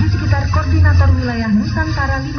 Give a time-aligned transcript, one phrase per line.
[0.00, 2.36] di sekitar Koordinator Wilayah Nusantara 15,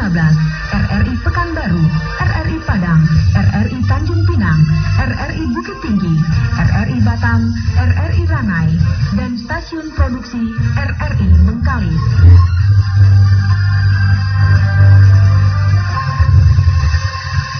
[0.73, 1.83] RRI Pekanbaru,
[2.21, 3.01] RRI Padang,
[3.33, 4.61] RRI Tanjung Pinang,
[4.99, 6.15] RRI Bukit Tinggi,
[6.57, 8.69] RRI Batam, RRI Ranai,
[9.15, 10.41] dan stasiun produksi
[10.75, 12.03] RRI Bengkalis.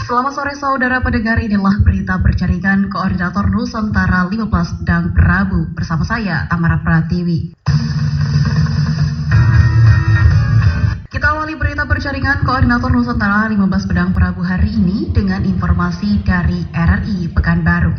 [0.06, 6.78] Selamat sore saudara pendengar inilah berita berjaringan Koordinator Nusantara 15 dan Prabu bersama saya Tamara
[6.86, 7.58] Pratiwi.
[11.16, 17.32] Kita awali berita berjaringan Koordinator Nusantara 15 Pedang Prabu hari ini dengan informasi dari RRI
[17.32, 17.96] Pekanbaru.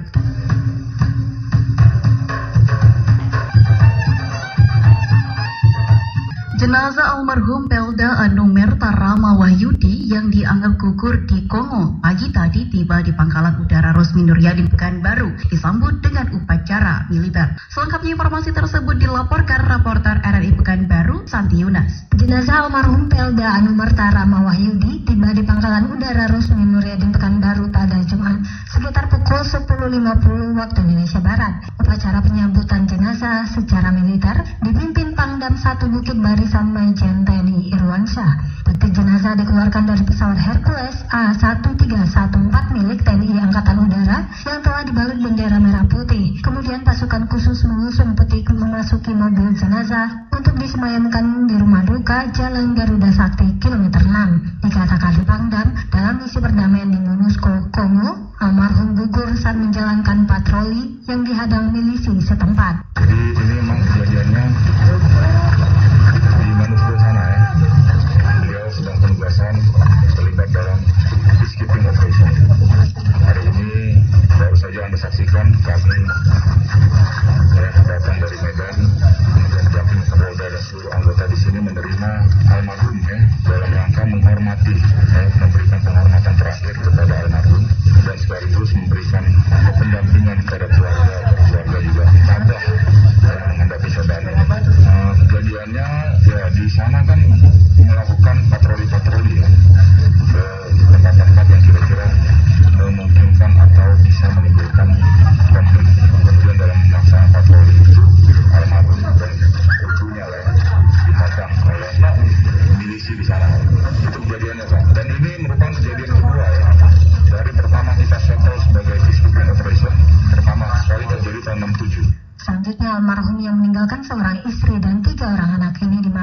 [6.66, 13.14] Jenazah almarhum Pelda Anumer Tarama Wahyudi yang dianggap gugur di Kongo pagi tadi tiba di
[13.14, 17.54] Pangkalan Udara Rosmi Nuryadin Pekanbaru disambut dengan upacara militer.
[17.70, 22.10] Selengkapnya informasi tersebut dilaporkan reporter RRI Pekanbaru Santi Yunas.
[22.18, 28.42] Jenazah almarhum Pelda Anumer Tarama Wahyudi tiba di Pangkalan Udara Rosmi Nuryadin Pekanbaru pada Jumat
[28.74, 31.62] sekitar pukul 10.50 waktu Indonesia Barat.
[31.78, 38.64] Upacara penyambutan jenazah secara militer dipimpin Pangdam 1 Bukit Barisan Maijen TNI Irwansyah.
[38.64, 45.60] Peti jenazah dikeluarkan dari pesawat Hercules A1314 milik TNI Angkatan Udara yang telah dibalut bendera
[45.60, 46.40] merah putih.
[46.40, 53.12] Kemudian pasukan khusus mengusung peti memasuki mobil jenazah untuk disemayamkan di rumah duka Jalan Garuda
[53.12, 54.64] Sakti kilometer 6.
[54.64, 61.22] Dikatakan di Pangdam dalam misi perdamaian di MONUSCO Kongo, almarhum gugur saat menjalankan patroli yang
[61.22, 62.65] dihadang milisi setempat.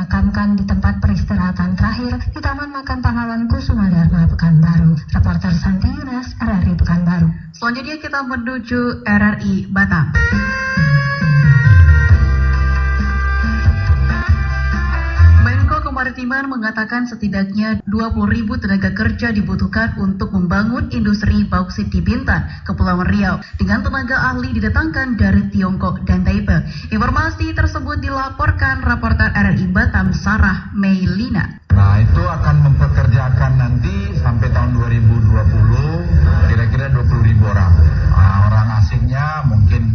[0.03, 5.00] Dimakamkan di tempat peristirahatan terakhir di Taman Makam Pahlawan Kusuma Dharma Pekanbaru.
[5.16, 7.31] Reporter Santi Yunas, RRI Pekanbaru.
[7.56, 10.12] Selanjutnya kita menuju RRI Batam.
[16.24, 23.44] Kemaritiman mengatakan setidaknya 20.000 tenaga kerja dibutuhkan untuk membangun industri bauksit di Bintan, Kepulauan Riau,
[23.60, 26.64] dengan tenaga ahli didatangkan dari Tiongkok dan Taipei.
[26.96, 31.60] Informasi tersebut dilaporkan reporter RRI Batam Sarah Meilina.
[31.76, 35.28] Nah itu akan mempekerjakan nanti sampai tahun 2020
[36.48, 37.76] kira-kira 20 ribu orang.
[38.16, 39.92] Nah, orang asingnya mungkin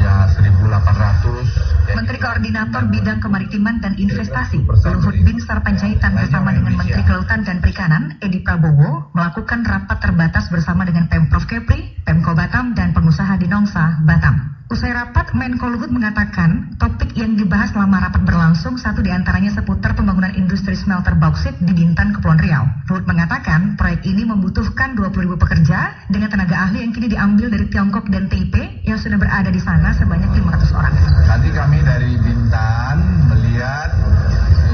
[0.00, 1.44] ya 1.800.
[1.84, 2.24] ya Menteri gitu.
[2.40, 8.40] Koordinator Bidang Kemaritiman dan Investasi Luhut Binsar Panjaitan bersama dengan Menteri Kelautan dan Perikanan Edi
[8.40, 14.56] Prabowo melakukan rapat terbatas bersama dengan Pemprov Kepri, Pemko Batam, dan pengusaha di Nongsa, Batam.
[14.72, 19.98] Usai rapat, Menko Luhut mengatakan topik yang dibahas selama rapat berlangsung satu di antaranya seputar
[19.98, 22.64] pembangunan industri smelter bauksit di Bintan, Kepulauan Riau.
[22.86, 28.08] Luhut mengatakan proyek ini membutuhkan 20.000 pekerja dengan tenaga ahli yang kini diambil dari Tiongkok
[28.14, 30.94] dan TIP yang sudah berada di sana sebanyak 500 orang.
[31.30, 32.96] Nanti kami dari Bintan
[33.30, 33.94] melihat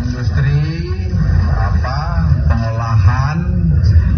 [0.00, 0.88] industri
[1.53, 3.38] apa pengolahan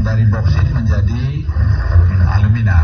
[0.07, 1.43] dari boksit menjadi
[2.31, 2.79] alumina.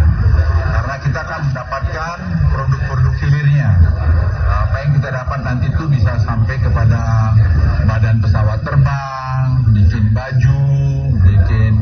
[0.75, 2.17] Karena kita akan mendapatkan
[2.51, 3.71] produk-produk hilirnya.
[4.45, 7.31] Apa yang kita dapat nanti itu bisa sampai kepada
[7.87, 10.67] badan pesawat terbang, bikin baju,
[11.23, 11.73] bikin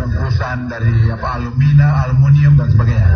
[0.00, 3.08] bungkusan dari apa alumina, aluminium dan sebagainya.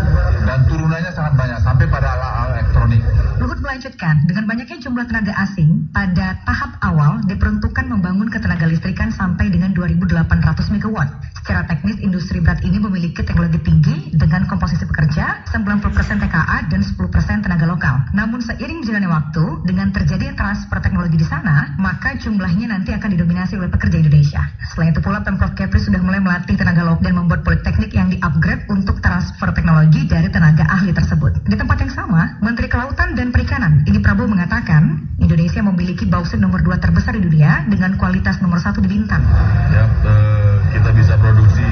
[0.44, 3.02] Dan turunannya sangat banyak sampai pada alat-alat elektronik.
[3.40, 9.48] Luhut melanjutkan, dengan banyaknya jumlah tenaga asing, pada tahap awal diperuntukkan membangun ketenaga listrikan sampai
[9.48, 10.96] dengan 2.800 MW.
[11.40, 17.40] Secara teknis, industri berat ini memiliki teknologi tinggi dengan komposisi pekerja 90% TKA dan 10%
[17.40, 18.04] tenaga lokal.
[18.12, 21.79] Namun seiring berjalannya waktu, dengan terjadinya transfer teknologi di sana,
[22.18, 24.42] jumlahnya nanti akan didominasi oleh pekerja Indonesia.
[24.72, 28.66] Selain itu pula, Pemprov Kepri sudah mulai melatih tenaga lokal dan membuat politeknik yang di-upgrade
[28.72, 31.44] untuk transfer teknologi dari tenaga ahli tersebut.
[31.46, 36.64] Di tempat yang sama, Menteri Kelautan dan Perikanan, Edi Prabowo mengatakan, Indonesia memiliki bauksit nomor
[36.64, 39.22] 2 terbesar di dunia dengan kualitas nomor satu di Bintan.
[39.70, 41.66] Ya, eh, kita bisa produksi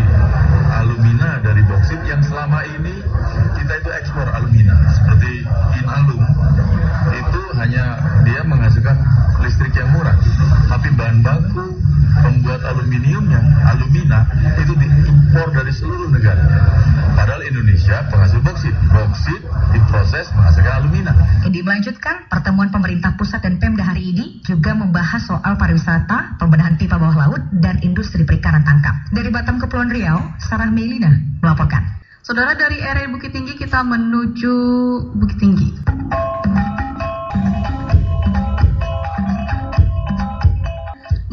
[0.79, 3.03] alumina dari bauksit yang selama ini
[3.59, 5.43] kita itu ekspor alumina seperti
[5.81, 6.23] Inalum
[7.15, 7.85] itu hanya
[8.23, 8.97] dia menghasilkan
[9.43, 10.15] listrik yang murah
[10.69, 11.79] tapi bahan baku
[12.21, 14.27] pembuat aluminiumnya alumina
[14.59, 15.49] itu diimpor
[16.19, 21.13] dari seluruh negara padahal Indonesia penghasil bauksit bauksit diproses menghasilkan alumina
[21.47, 27.01] Ini melanjutkan pertemuan pemerintah pusat dan Pemda hari ini juga membahas soal pariwisata, pembenahan pipa
[27.01, 28.93] bawah laut, dan industri perikanan tangkap.
[29.09, 31.09] Dari Batam Kepulauan Riau, Sarah Melina
[31.41, 31.89] melaporkan.
[32.21, 34.55] Saudara dari area Bukit Tinggi kita menuju
[35.17, 35.98] Bukit Tinggi.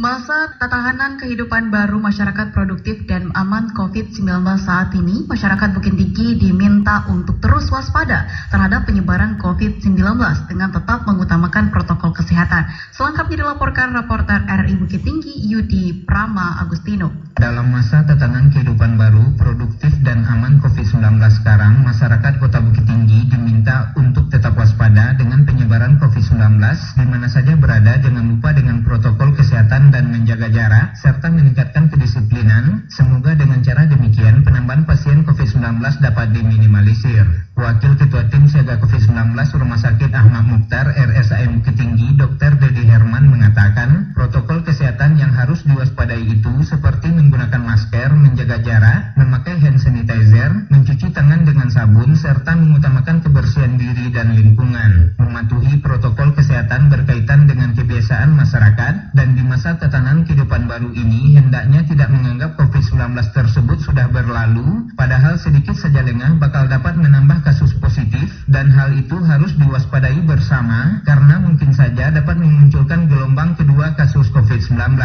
[0.06, 4.22] Masa tatahanan kehidupan baru masyarakat produktif dan aman COVID-19
[4.62, 9.98] saat ini, masyarakat Bukit Tinggi diminta untuk terus waspada terhadap penyebaran COVID-19
[10.46, 12.70] dengan tetap mengutamakan protokol kesehatan.
[12.94, 17.10] Selengkapnya dilaporkan reporter RI Bukit Tinggi Yudi Prama Agustino.
[17.42, 21.02] Dalam masa tatanan kehidupan baru, produktif dan aman COVID-19
[21.42, 26.62] sekarang, masyarakat Kota Bukit Tinggi diminta untuk tetap waspada dengan penyebaran COVID-19
[26.94, 32.86] di mana saja berada, jangan lupa dengan protokol kesehatan dan menjaga jarak, serta meningkatkan kedisiplinan.
[32.94, 37.26] Semoga dengan cara demikian penambahan pasien COVID-19 dapat diminimalisir.
[37.56, 42.60] Wakil Ketua Tim Siaga COVID-19 Rumah Sakit Ahmad Mukhtar RSAM Bukit Tinggi, Dr.
[42.60, 49.56] Dedi Herman mengatakan, protokol kesehatan yang harus diwaspadai itu seperti menggunakan masker, menjaga jarak, memakai
[49.56, 55.16] hand sanitizer, mencuci tangan dengan sabun, serta mengutamakan kebersihan diri dan lingkungan.
[55.16, 61.86] Mematuhi protokol kesehatan berkaitan dengan kebiasaan masyarakat dan di masa tatanan kehidupan baru ini hendaknya
[61.88, 68.32] tidak menganggap COVID-19 tersebut sudah berlalu, padahal sedikit saja lengah bakal dapat menambah kasus positif
[68.52, 74.98] dan hal itu harus diwaspadai bersama karena mungkin saja dapat memunculkan gelombang kedua kasus COVID-19.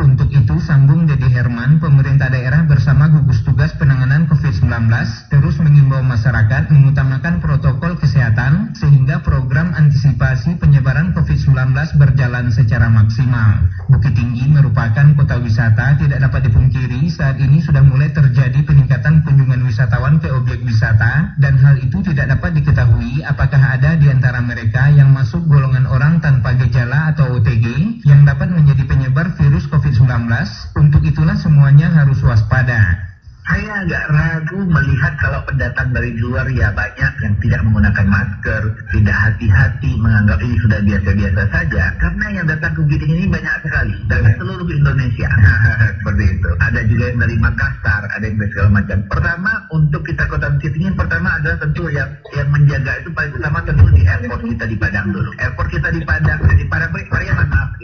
[0.00, 4.88] Untuk itu, sambung Dedi Herman, pemerintah daerah bersama gugus tugas penanganan COVID-19
[5.28, 13.68] terus mengimbau masyarakat mengutamakan protokol kesehatan sehingga program antisipasi penyebaran COVID-19 berjalan secara maksimal.
[13.92, 19.68] Bukit Tinggi merupakan kota wisata tidak dapat dipungkiri saat ini sudah mulai terjadi peningkatan kunjungan
[19.68, 24.88] wisatawan ke objek wisata dan hal itu tidak dapat diketahui apakah ada di antara mereka
[24.92, 30.28] yang masuk golongan orang tanpa gejala atau OTG yang dapat menjadi penyebar virus COVID-19.
[30.78, 33.12] Untuk itulah semuanya harus waspada.
[33.42, 38.62] Saya agak ragu melihat kalau pendatang dari luar ya banyak yang tidak menggunakan masker,
[38.94, 39.16] tidak
[40.42, 41.84] ini sudah biasa-biasa saja.
[42.02, 45.30] Karena yang datang ke Tinggi ini banyak sekali dari seluruh Indonesia.
[46.02, 46.50] Seperti itu.
[46.58, 48.98] Ada juga yang dari Makassar, ada yang dari segala macam.
[49.06, 53.58] Pertama untuk kita kota Bukit Tinggi pertama adalah tentu yang yang menjaga itu paling utama
[53.62, 55.30] tentu di airport kita di Padang dulu.
[55.38, 57.81] Airport kita di Padang, di Padang Pariaman maaf.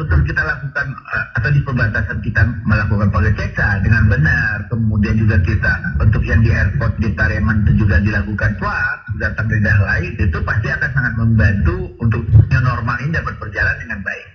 [0.00, 5.76] Betul-betul kita lakukan uh, atau di perbatasan kita melakukan pengecekan dengan benar, kemudian juga kita
[6.00, 10.38] untuk yang di airport di Pariaman itu juga dilakukan swab datang dari daerah lain, itu
[10.40, 12.24] pasti akan sangat membantu untuk
[12.64, 14.26] normal ini dapat berjalan dengan baik.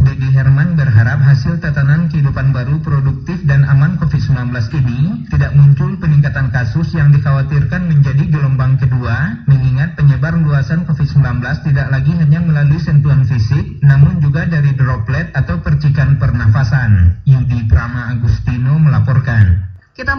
[0.00, 4.48] Dedi Herman berharap hasil tatanan kehidupan baru produktif dan aman COVID-19
[4.80, 11.92] ini tidak muncul peningkatan kasus yang dikhawatirkan menjadi gelombang kedua, mengingat penyebar luasan COVID-19 tidak
[11.92, 17.20] lagi hanya melalui sentuhan fisik, namun juga dari droplet atau percikan pernafasan.
[17.28, 19.70] Yudi Prama Agustino melaporkan.
[20.00, 20.16] Kita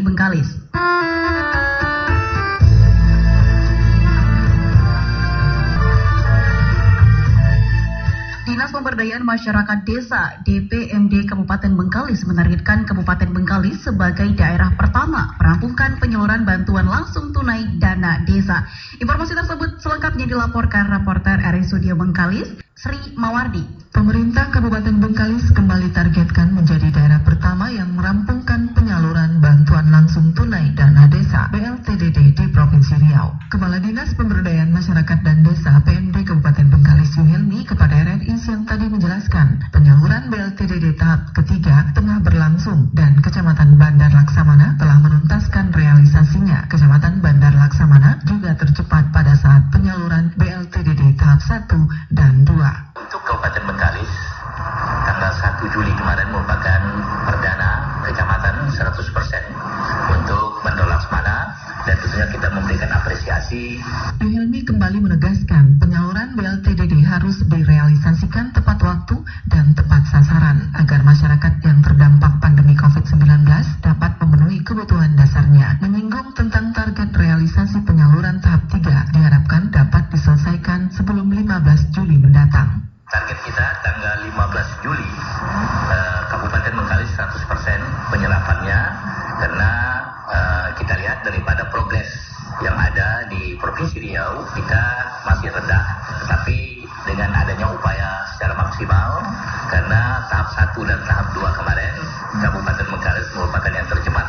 [0.00, 0.64] Bengkalis.
[8.54, 16.48] Dinas Pemberdayaan Masyarakat Desa DPMD Kabupaten Bengkalis menargetkan Kabupaten Bengkalis sebagai daerah pertama merampungkan penyaluran
[16.48, 18.64] bantuan langsung tunai dana desa.
[19.02, 23.84] Informasi tersebut selengkapnya dilaporkan reporter RI Studio Bengkalis, Sri Mawardi.
[23.92, 26.23] Pemerintah Kabupaten Bengkalis kembali targetkan
[62.04, 63.80] tentunya kita memberikan apresiasi.
[64.20, 69.16] Ahilmi kembali menegaskan penyaluran BLT DD harus direalisasikan tepat waktu
[69.48, 73.48] dan tepat sasaran agar masyarakat yang terdampak pandemi COVID-19
[73.80, 75.80] dapat memenuhi kebutuhan dasarnya.
[75.80, 78.84] Menyinggung tentang target realisasi penyaluran tahap 3
[79.16, 82.84] diharapkan dapat diselesaikan sebelum 15 Juli mendatang.
[83.08, 85.08] Target kita tanggal 15 Juli
[85.88, 88.80] eh, Kabupaten mengkali 100% penyerapannya
[89.40, 89.93] karena
[91.04, 92.08] lihat daripada progres
[92.64, 94.82] yang ada di Provinsi Riau, kita
[95.28, 95.84] masih rendah.
[96.24, 96.58] Tetapi
[97.04, 99.20] dengan adanya upaya secara maksimal,
[99.68, 101.94] karena tahap 1 dan tahap 2 kemarin,
[102.40, 104.26] Kabupaten Bengkalis merupakan yang tercemat.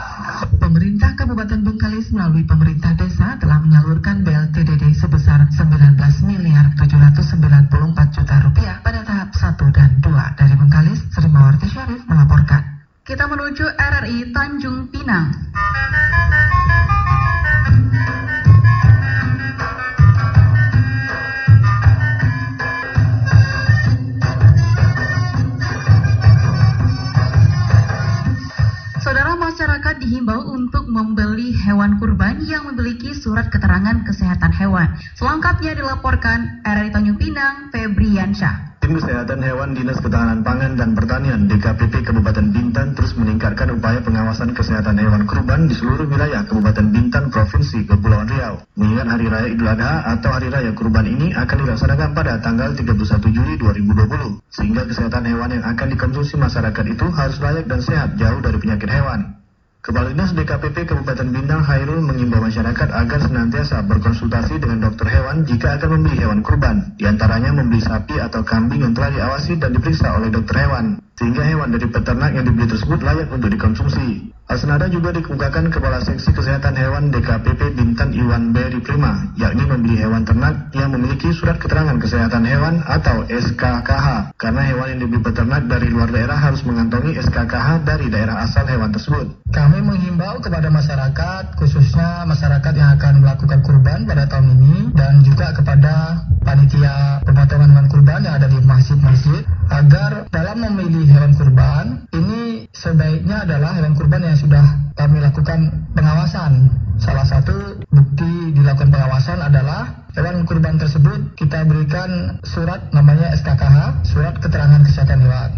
[0.59, 5.95] Pemerintah Kabupaten Bengkalis melalui pemerintah desa telah menyalurkan BLTDD sebesar 19
[6.27, 10.11] miliar 794 juta rupiah pada tahap 1 dan 2.
[10.35, 12.83] Dari Bengkalis, Sri Mawarti Syarif melaporkan.
[13.05, 15.44] Kita menuju RRI Tanjung Pinang.
[29.95, 34.91] Masyarakat dihimbau untuk membeli hewan kurban yang memiliki surat keterangan kesehatan hewan.
[35.15, 38.75] Selengkapnya dilaporkan RRI Tanjung Pinang, Febriansyah.
[38.83, 44.53] Tim Kesehatan Hewan Dinas Ketahanan Pangan dan Pertanian DKPP Kabupaten Bintan terus meningkatkan upaya pengawasan
[44.53, 48.61] kesehatan hewan kurban di seluruh wilayah Kabupaten Bintan Provinsi Kepulauan Riau.
[48.77, 53.31] Mengingat Hari Raya Idul Adha atau Hari Raya Kurban ini akan dilaksanakan pada tanggal 31
[53.31, 58.43] Juli 2020, sehingga kesehatan hewan yang akan dikonsumsi masyarakat itu harus layak dan sehat jauh
[58.43, 59.44] dari penyakit hewan.
[59.85, 65.77] Kepala Dinas DKPP Kabupaten Bintang Hairul mengimbau masyarakat agar senantiasa berkonsultasi dengan dokter hewan jika
[65.77, 70.17] akan membeli hewan kurban, Di antaranya membeli sapi atau kambing yang telah diawasi dan diperiksa
[70.17, 74.35] oleh dokter hewan, sehingga hewan dari peternak yang dibeli tersebut layak untuk dikonsumsi.
[74.55, 80.21] Senada juga dikemukakan Kepala Seksi Kesehatan Hewan DKPP Bintan Iwan Beri Prima, yakni membeli hewan
[80.21, 85.89] ternak yang memiliki surat keterangan kesehatan hewan atau SKKH, karena hewan yang dibeli peternak dari
[85.89, 89.33] luar daerah harus mengantongi SKKH dari daerah asal hewan tersebut.
[89.49, 95.51] Kami menghimbau kepada masyarakat, khususnya masyarakat yang akan melakukan kurban pada tahun ini, dan juga
[95.57, 99.43] kepada panitia pemotongan hewan kurban yang ada di masjid-masjid,
[99.73, 101.85] agar memilih hewan kurban,
[102.15, 104.63] ini sebaiknya adalah hewan kurban yang sudah
[104.95, 106.71] kami lakukan pengawasan.
[106.95, 114.39] Salah satu bukti dilakukan pengawasan adalah hewan kurban tersebut kita berikan surat namanya SKKH, surat
[114.39, 115.51] keterangan kesehatan hewan.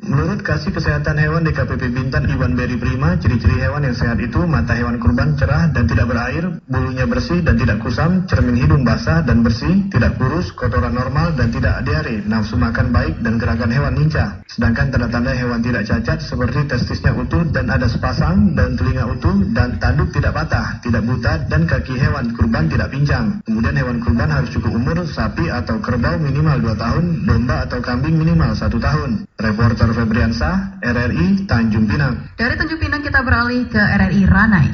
[0.00, 4.72] Menurut Kasih Kesehatan Hewan DKPP Bintan Iwan Beri Prima, ciri-ciri hewan yang sehat itu mata
[4.72, 9.44] hewan kurban cerah dan tidak berair, bulunya bersih dan tidak kusam, cermin hidung basah dan
[9.44, 14.40] bersih, tidak kurus, kotoran normal dan tidak diare, nafsu makan baik dan gerakan hewan lincah.
[14.48, 19.76] Sedangkan tanda-tanda hewan tidak cacat seperti testisnya utuh dan ada sepasang dan telinga utuh dan
[19.84, 23.44] tanduk tidak patah, tidak buta dan kaki hewan kurban tidak pincang.
[23.44, 28.16] Kemudian hewan kurban harus cukup umur, sapi atau kerbau minimal 2 tahun, domba atau kambing
[28.16, 29.28] minimal 1 tahun.
[29.40, 32.34] Reporter Febriansa, RRI Tanjung Pinang.
[32.38, 34.66] Dari Tanjung Pinang kita beralih ke RRI Ranai.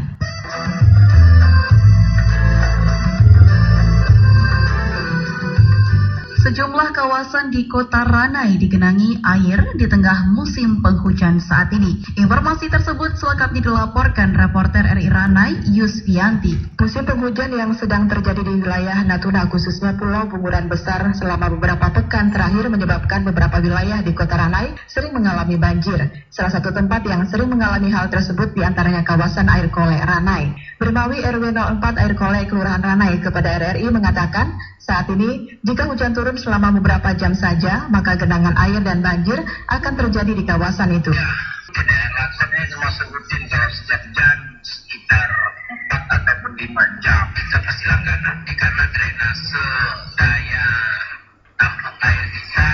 [6.46, 11.98] Sejumlah kawasan di kota Ranai digenangi air di tengah musim penghujan saat ini.
[12.14, 16.54] Informasi tersebut selengkapnya dilaporkan reporter RI Ranai Yusfianti.
[16.78, 22.30] Musim penghujan yang sedang terjadi di wilayah Natuna khususnya Pulau Bunguran Besar selama beberapa pekan
[22.30, 25.98] terakhir menyebabkan beberapa wilayah di kota Ranai sering mengalami banjir.
[26.30, 30.54] Salah satu tempat yang sering mengalami hal tersebut di antaranya kawasan air kole Ranai.
[30.78, 34.54] Bermawi RW 04 air kole Kelurahan Ranai kepada RRI mengatakan
[34.86, 39.40] saat ini jika hujan turun selama beberapa jam saja maka genangan air dan banjir
[39.72, 41.12] akan terjadi di kawasan itu.
[41.12, 45.28] Ya, maksudnya cuma sebutin kalau setiap jam sekitar
[45.92, 49.64] 4 ataupun 5 jam kita pasti langganan karena drainase
[50.16, 50.68] daya
[51.60, 52.70] tampung air kita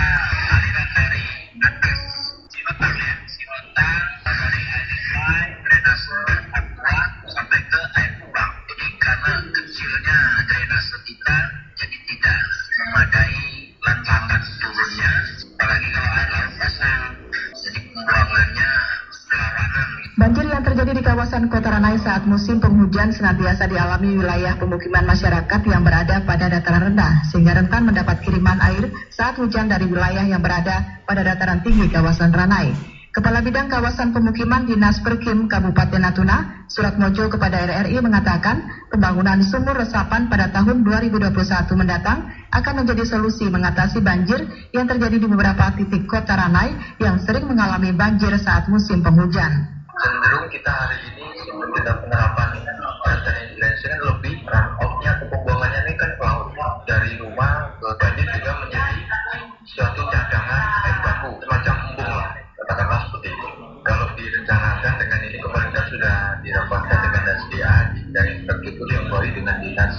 [22.12, 27.88] saat musim penghujan senantiasa dialami wilayah pemukiman masyarakat yang berada pada dataran rendah, sehingga rentan
[27.88, 32.76] mendapat kiriman air saat hujan dari wilayah yang berada pada dataran tinggi kawasan Ranai.
[33.16, 38.60] Kepala Bidang Kawasan Pemukiman Dinas Perkim Kabupaten Natuna, Surat Mojo kepada RRI mengatakan
[38.92, 41.32] pembangunan sumur resapan pada tahun 2021
[41.80, 44.44] mendatang akan menjadi solusi mengatasi banjir
[44.76, 50.48] yang terjadi di beberapa titik kota Ranai yang sering mengalami banjir saat musim penghujan cenderung
[50.48, 51.26] kita hari ini
[51.76, 52.48] kita penerapan
[53.44, 58.98] integrasi kan lebih run-off-nya atau pembuangannya ini kan ke dari rumah ke banjir juga menjadi
[59.68, 63.48] suatu cadangan air baku semacam embung lah katakanlah seperti itu.
[63.82, 67.76] Kalau direncanakan dengan ini pemerintah sudah dirapatkan dengan SDA
[68.14, 68.26] dan
[69.10, 69.94] baru dengan dinas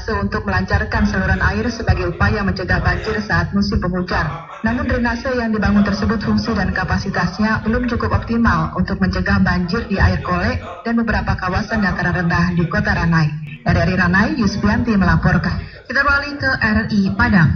[0.00, 4.26] drainase-drainase untuk melancarkan saluran air sebagai upaya mencegah banjir saat musim penghujan.
[4.64, 10.00] Namun drainase yang dibangun tersebut fungsi dan kapasitasnya belum cukup optimal untuk mencegah banjir di
[10.00, 13.28] air kolek dan beberapa kawasan dataran rendah di kota Ranai.
[13.60, 15.60] Dari Ranai, Yusbianti melaporkan.
[15.84, 17.50] Kita beralih ke RRI Padang.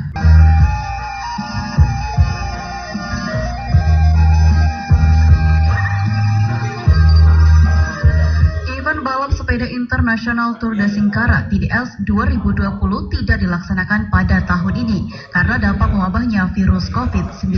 [9.54, 12.75] Sepeda internasional Tour de Singkara TDS 2020
[13.14, 17.54] tidak dilaksanakan pada tahun ini karena dampak mewabahnya virus COVID-19.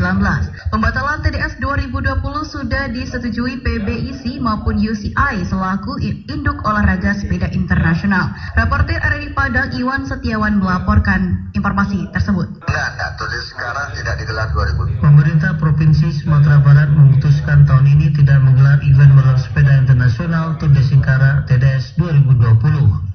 [0.68, 2.20] Pembatalan TDS 2020
[2.52, 5.96] sudah disetujui PBIC maupun UCI selaku
[6.28, 8.28] induk olahraga sepeda internasional.
[8.60, 12.60] Reporter RRI Padang Iwan Setiawan melaporkan informasi tersebut.
[12.60, 13.16] Enggak.
[13.16, 13.32] Tour
[13.66, 15.02] de Singkara tidak digelar 2020.
[15.02, 20.82] Pemerintah Provinsi Sumatera Barat memutuskan tahun ini tidak menggelar event balap sepeda internasional Tour de
[20.86, 22.62] Singkara TDS 2020.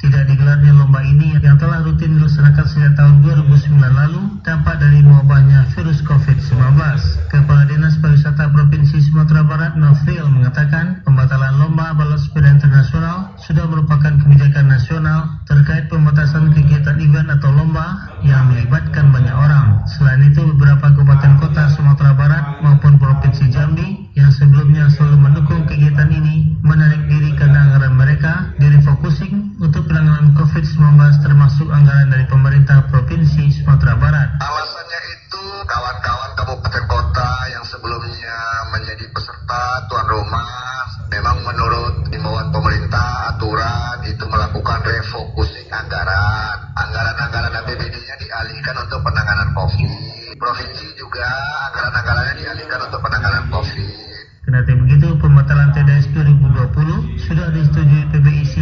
[0.03, 5.71] Tidak digelarnya lomba ini yang telah rutin dilaksanakan sejak tahun 2009 lalu dampak dari mewabahnya
[5.71, 6.59] virus COVID-19.
[7.31, 13.70] Kepala Dinas Pariwisata Provinsi Sumatera Barat Nofril mengatakan pembatalan lomba balap sepeda internasional sudah
[48.41, 49.91] dialihkan untuk penanganan COVID.
[50.41, 51.29] Provinsi juga
[51.69, 53.87] anggaran-anggarannya dialihkan untuk penanganan COVID.
[54.41, 58.55] Kendati begitu, pembatalan TDS 2020 sudah disetujui PBIC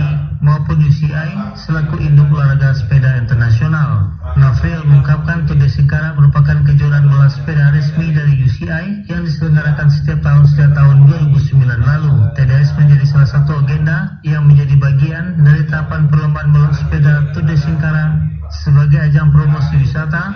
[0.43, 4.11] maupun UCI selaku induk olahraga sepeda internasional.
[4.35, 10.43] Nafril mengungkapkan de Singkara merupakan kejuaraan bola sepeda resmi dari UCI yang diselenggarakan setiap tahun
[10.51, 12.15] sejak tahun 2009 lalu.
[12.35, 17.55] TDS menjadi salah satu agenda yang menjadi bagian dari tahapan perlombaan balap sepeda Tour de
[17.55, 19.29] Singkara sebagai ajang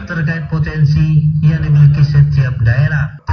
[0.10, 3.24] terkait potensi yang dimiliki setiap daerah.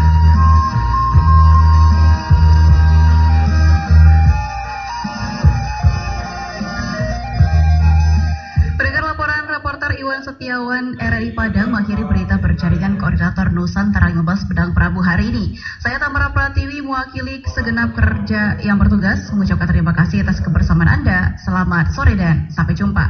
[10.01, 15.61] Iwan Setiawan RRI Padang mengakhiri berita berjaringan Koordinator Nusantara 15 Pedang Prabu hari ini.
[15.77, 21.37] Saya Tamara Pratiwi mewakili segenap kerja yang bertugas mengucapkan terima kasih atas kebersamaan Anda.
[21.45, 23.05] Selamat sore dan sampai jumpa.